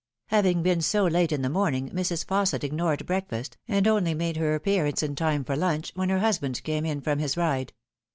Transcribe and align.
Having 0.29 0.63
been 0.63 0.79
s> 0.79 0.95
late 0.95 1.31
in 1.31 1.43
the 1.43 1.47
morning, 1.49 1.91
Mrs. 1.91 2.25
Fausset 2.25 2.63
ignored 2.63 3.05
breakfast, 3.05 3.57
and 3.67 3.87
only 3.87 4.15
made 4.15 4.35
her 4.37 4.55
appearance 4.55 5.03
in 5.03 5.15
time 5.15 5.43
for 5.43 5.55
lunch, 5.55 5.91
when 5.93 6.09
her 6.09 6.17
husband 6.21 6.63
came 6.63 6.87
in 6.87 7.01
from 7.01 7.19
his 7.19 7.37
ride. 7.37 7.71